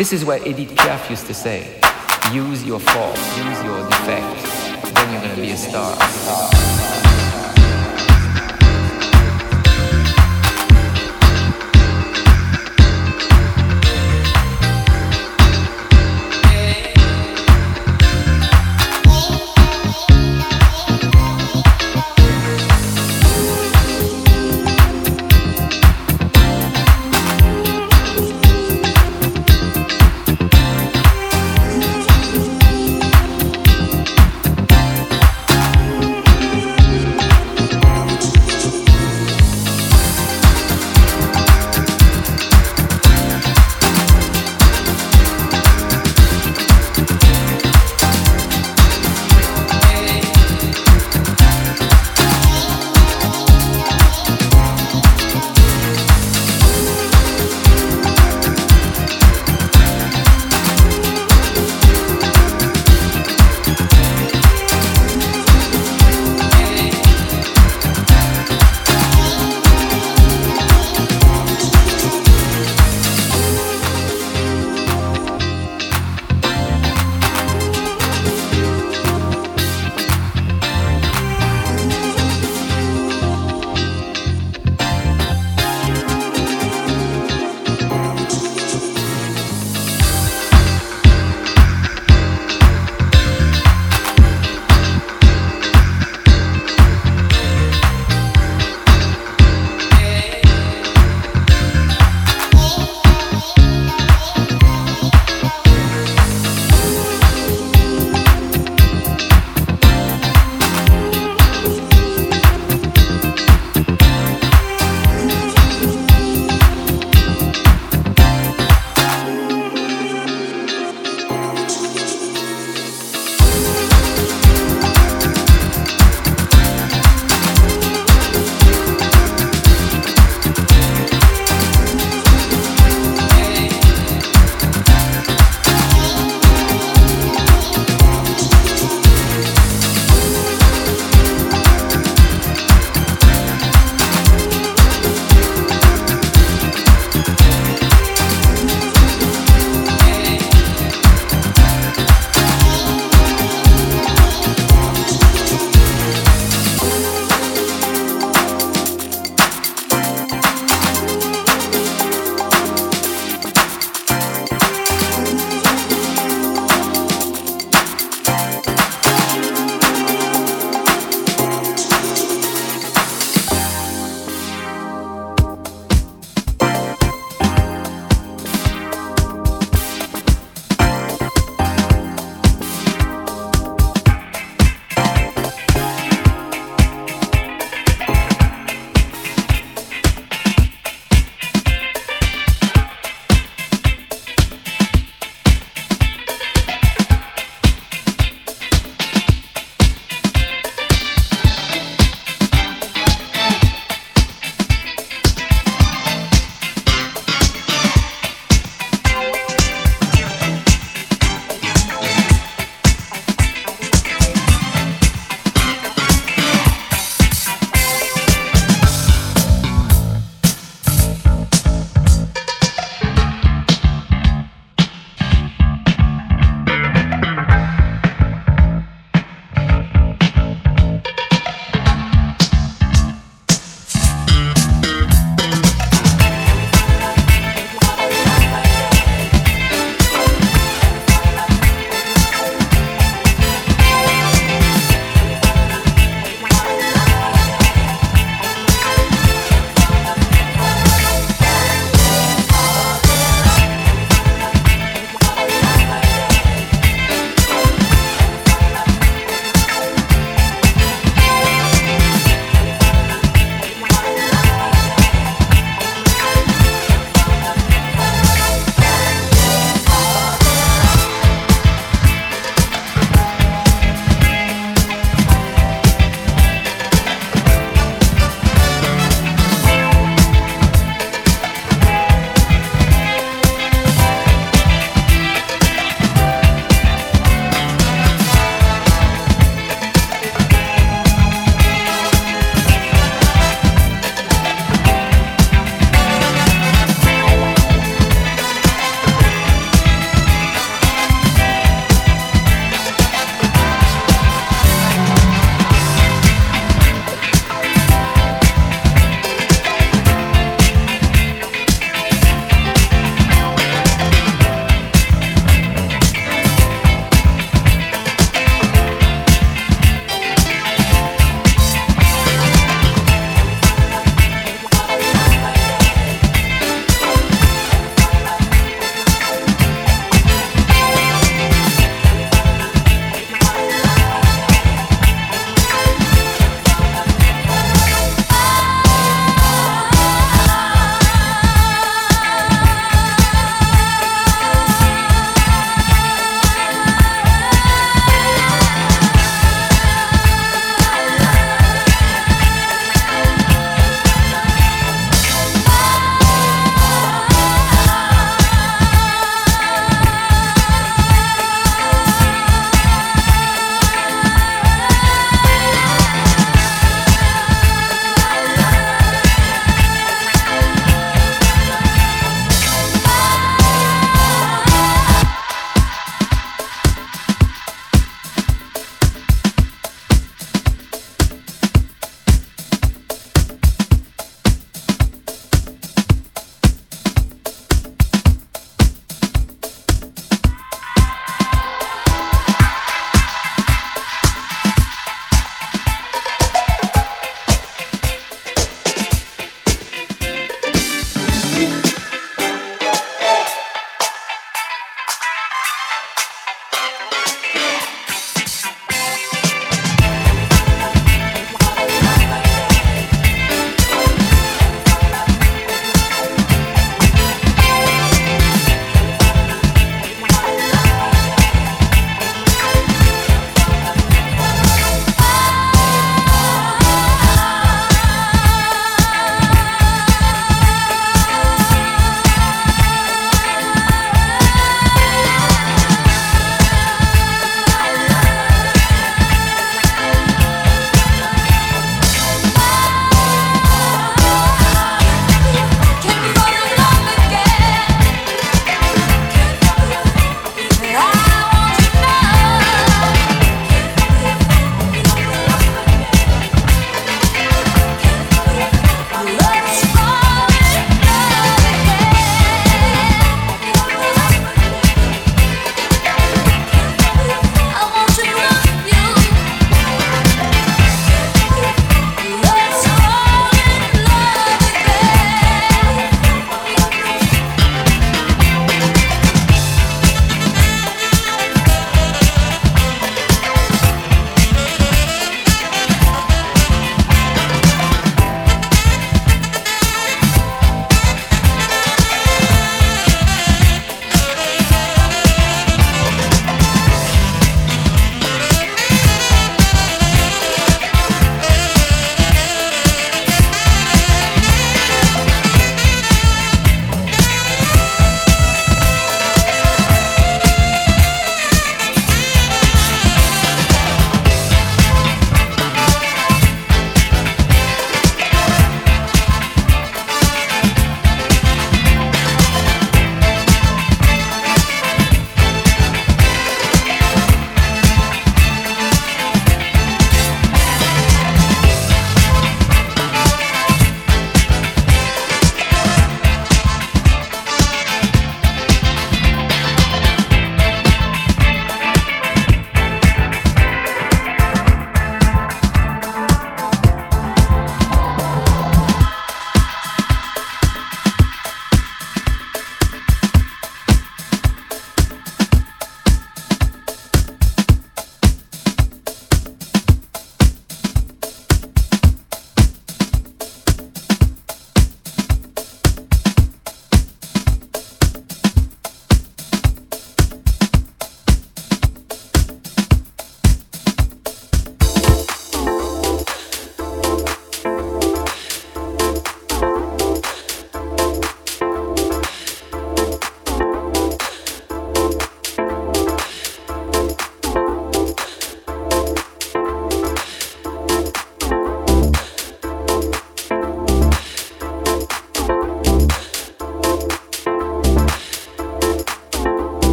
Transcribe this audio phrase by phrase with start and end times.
[0.00, 1.78] This is what Edith Piaf used to say.
[2.32, 6.99] Use your faults, use your defects, then you're gonna be a star.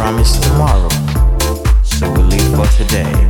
[0.00, 0.88] promise tomorrow,
[1.82, 3.29] so we live for today.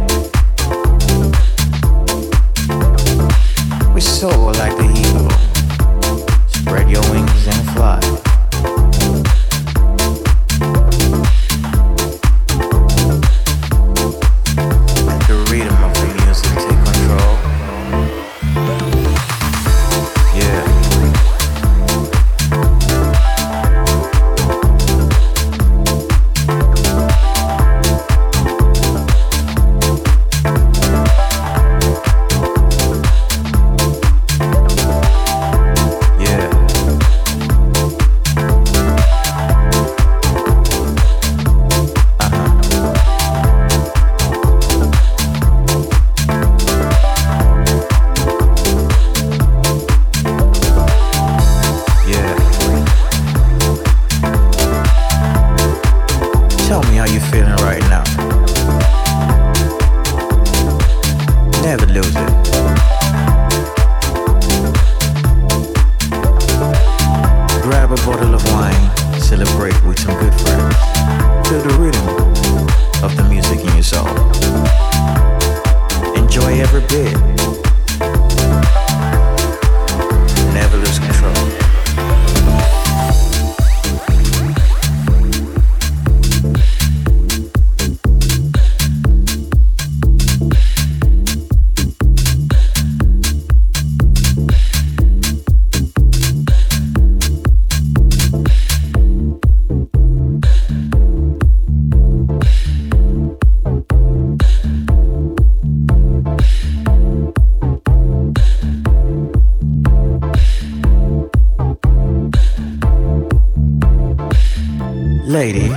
[115.30, 115.68] Lady,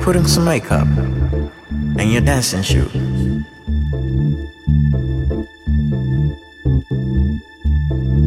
[0.00, 0.88] put on some makeup
[1.98, 2.90] and your dancing shoes.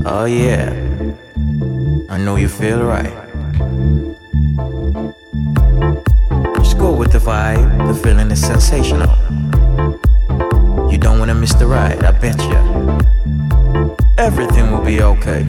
[0.05, 0.69] Oh yeah,
[2.07, 3.11] I know you feel right.
[6.57, 9.09] Just go with the vibe, the feeling is sensational.
[10.91, 13.87] You don't wanna miss the ride, I bet you.
[14.19, 15.47] Everything will be okay.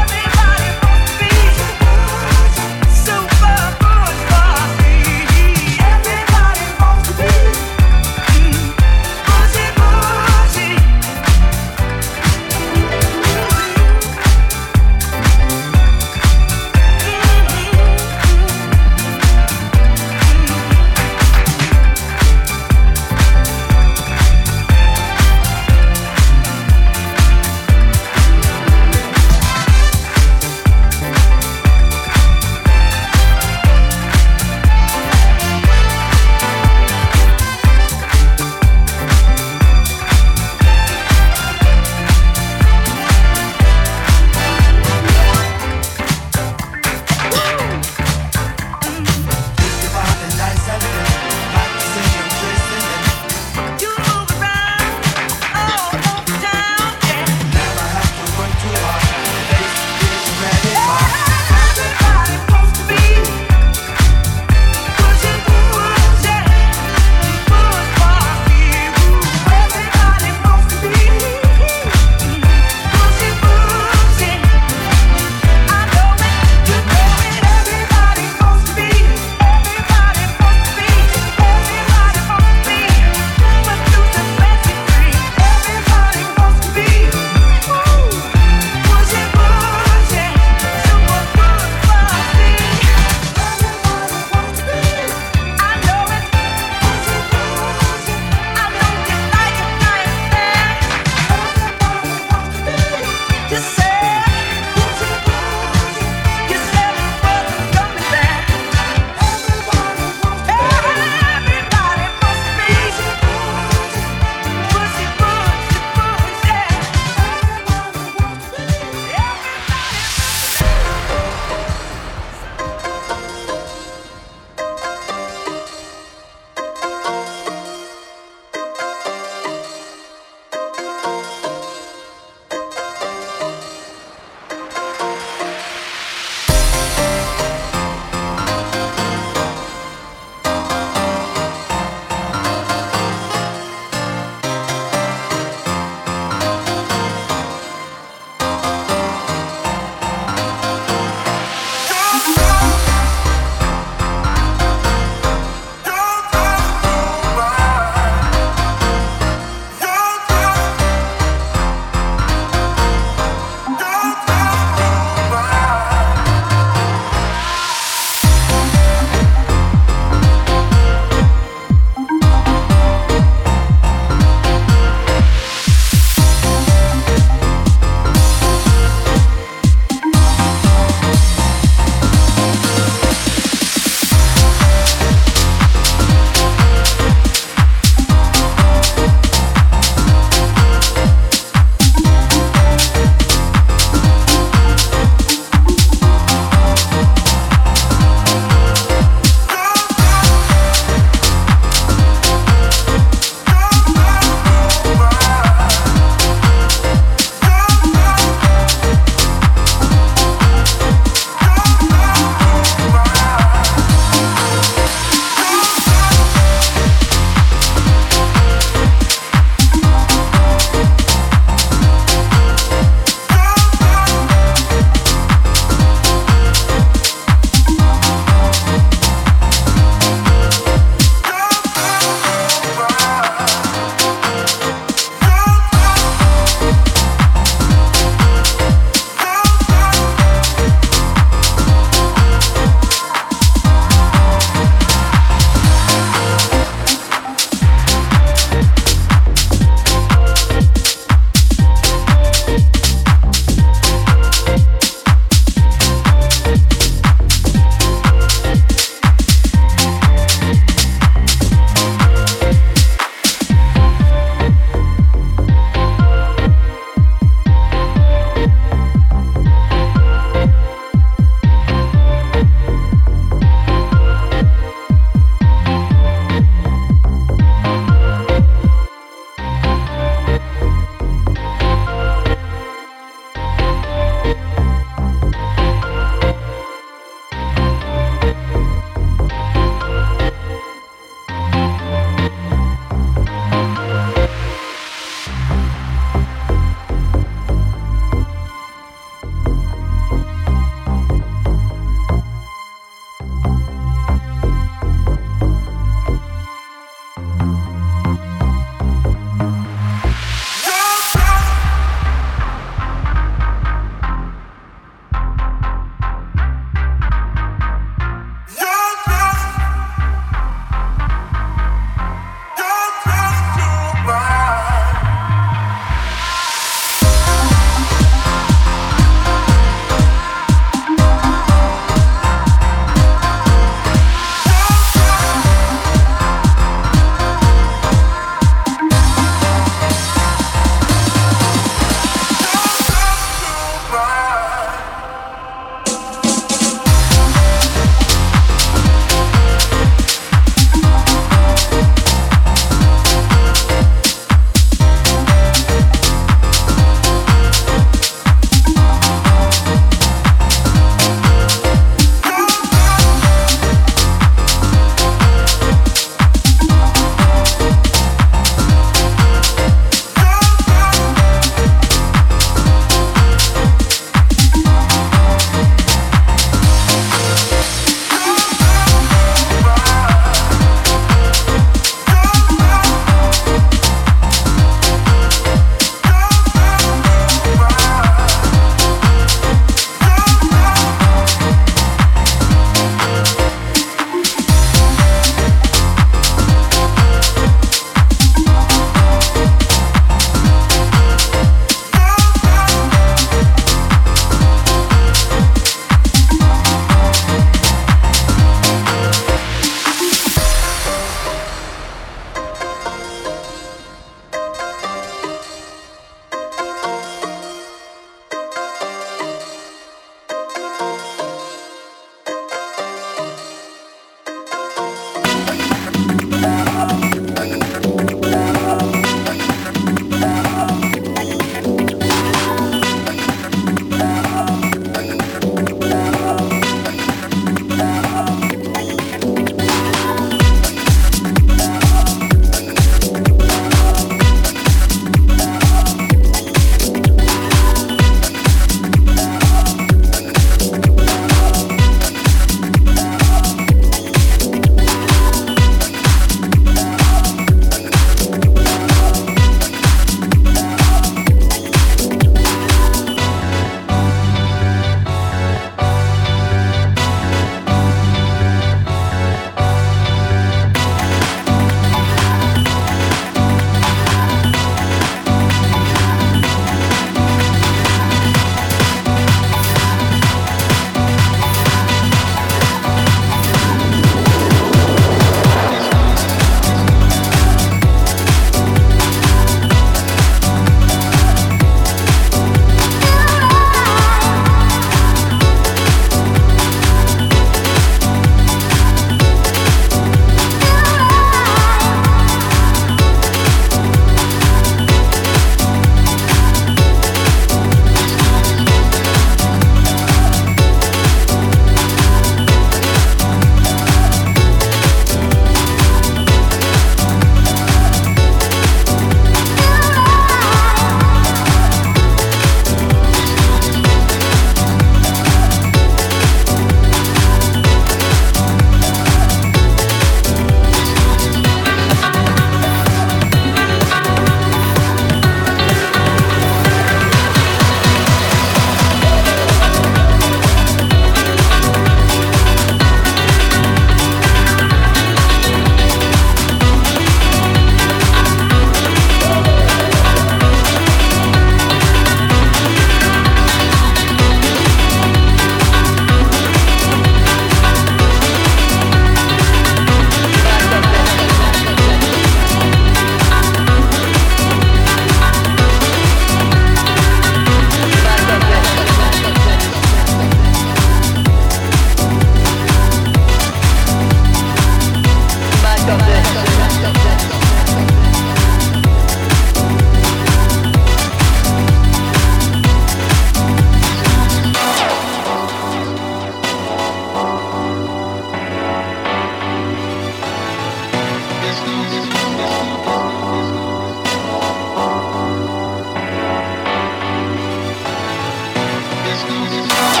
[599.71, 600.00] Yeah.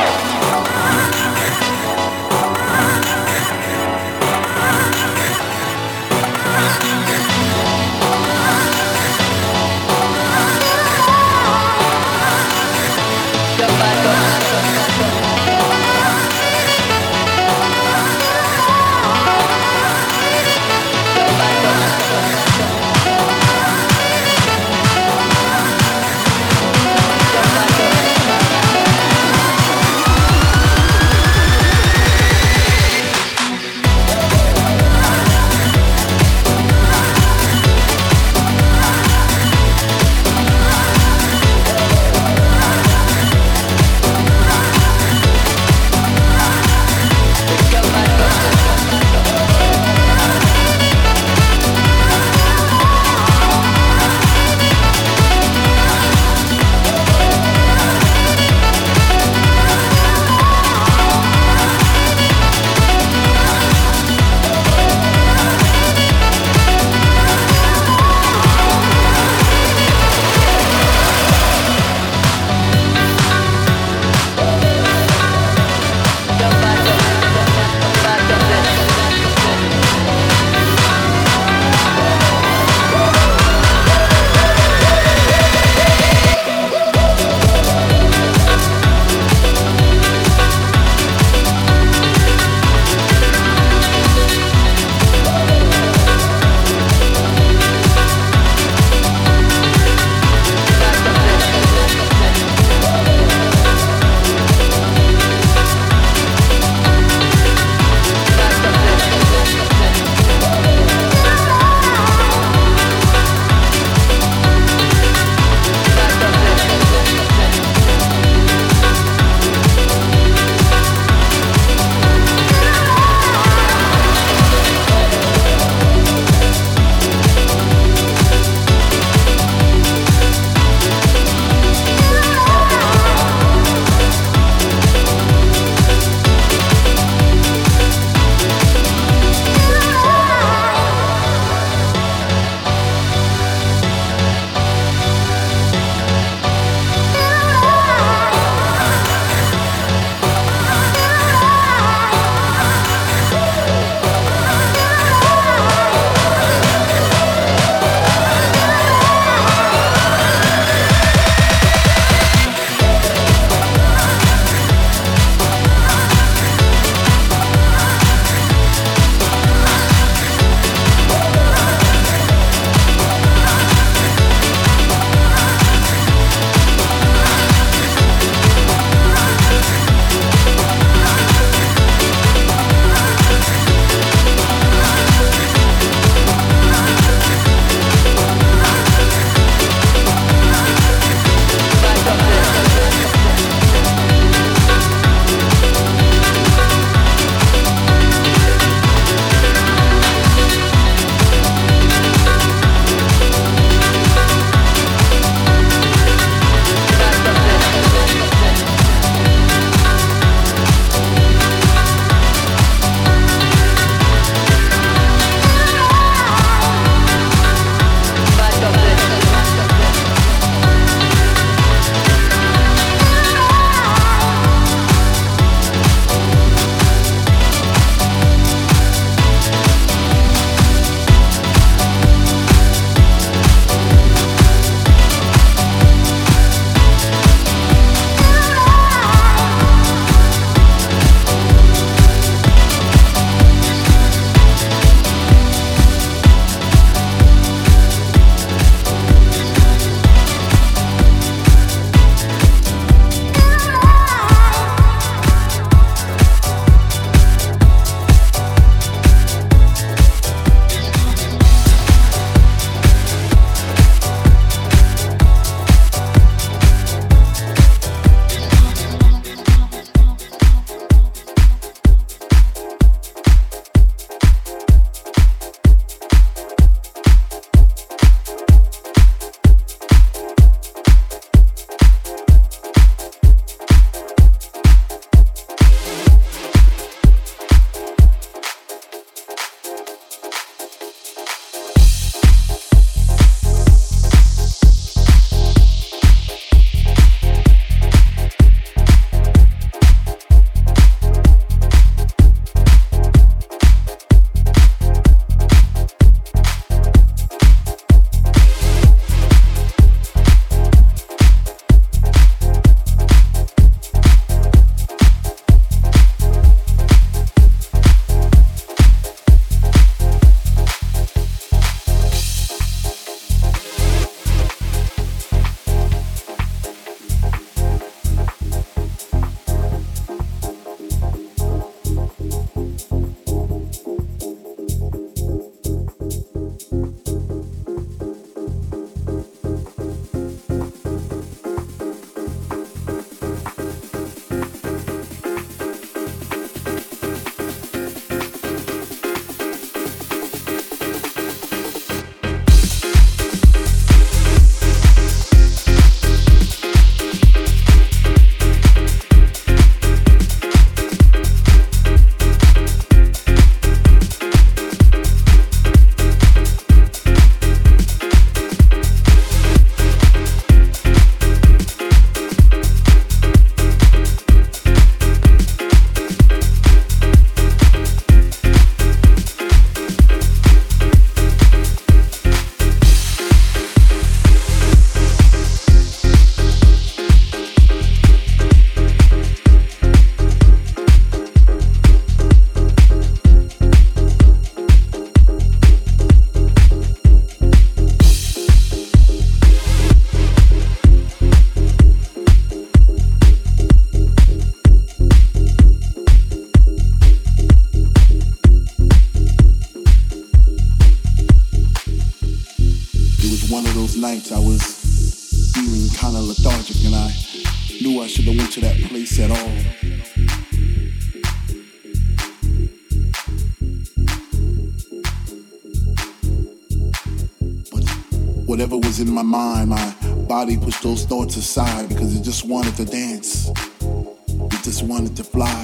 [432.51, 433.49] Wanted to dance.
[433.79, 435.63] It just wanted to fly.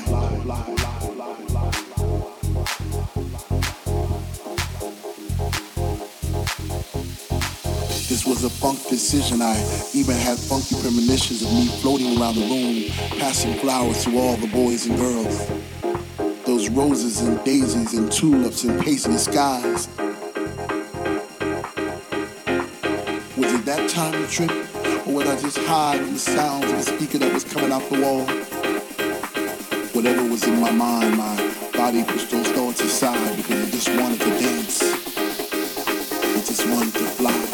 [8.08, 9.42] This was a funk decision.
[9.42, 9.58] I
[9.94, 14.48] even had funky premonitions of me floating around the room, passing flowers to all the
[14.48, 15.46] boys and girls.
[16.46, 19.90] Those roses and daisies and tulips and paisley skies.
[23.36, 24.77] Was it that time to trip?
[25.10, 28.02] Or I just high in the sounds of the speaker that was coming out the
[28.02, 28.26] wall?
[29.94, 31.36] Whatever was in my mind, my
[31.74, 34.84] body pushed those thoughts aside because I just wanted to dance.
[34.84, 37.47] I just wanted to fly.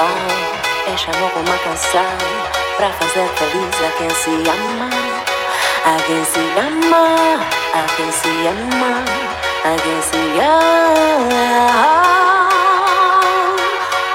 [0.00, 0.92] vai.
[0.92, 2.16] É chamou uma canção
[2.76, 4.90] pra fazer feliz a quem se ama.
[5.84, 7.04] A quem se ama,
[7.74, 8.92] a quem se ama,
[9.64, 11.30] a quem se ama.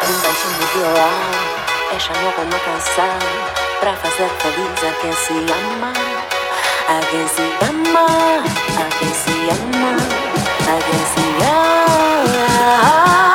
[0.07, 1.19] Um baixinho de violão
[1.91, 3.17] é chamou uma canção
[3.79, 5.93] pra fazer feliz a quem se ama.
[6.87, 8.05] A quem se ama,
[8.79, 9.91] a quem se ama,
[10.61, 13.34] a quem se ama.